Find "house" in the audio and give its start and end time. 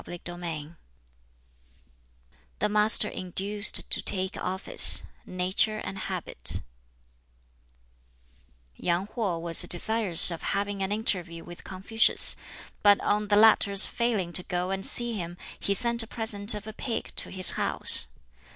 17.51-18.07